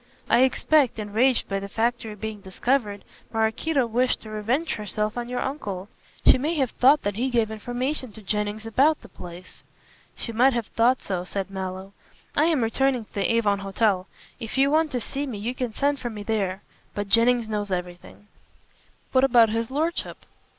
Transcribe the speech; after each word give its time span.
I 0.27 0.39
expect, 0.39 0.97
enraged 0.97 1.47
by 1.47 1.59
the 1.59 1.69
factory 1.69 2.15
being 2.15 2.41
discovered, 2.41 3.03
Maraquito 3.31 3.85
wished 3.85 4.21
to 4.21 4.31
revenge 4.31 4.73
herself 4.73 5.15
on 5.15 5.29
your 5.29 5.41
uncle. 5.41 5.89
She 6.25 6.39
may 6.39 6.55
have 6.55 6.71
thought 6.71 7.03
that 7.03 7.17
he 7.17 7.29
gave 7.29 7.51
information 7.51 8.11
to 8.13 8.23
Jennings 8.23 8.65
about 8.65 8.99
the 9.03 9.09
place." 9.09 9.63
"She 10.15 10.31
might 10.31 10.53
have 10.53 10.65
thought 10.65 11.03
so," 11.03 11.23
said 11.23 11.51
Mallow. 11.51 11.93
"I 12.35 12.45
am 12.45 12.63
returning 12.63 13.05
to 13.05 13.13
the 13.13 13.31
Avon 13.31 13.59
Hotel. 13.59 14.07
If 14.39 14.57
you 14.57 14.71
want 14.71 14.89
to 14.93 14.99
see 14.99 15.27
me 15.27 15.37
you 15.37 15.53
can 15.53 15.71
send 15.71 15.99
for 15.99 16.09
me 16.09 16.23
there. 16.23 16.63
But 16.95 17.07
Jennings 17.07 17.47
knows 17.47 17.69
everything." 17.69 18.27
"What 19.11 19.23
about 19.23 19.49
his 19.49 19.69
lordship?" 19.69 20.25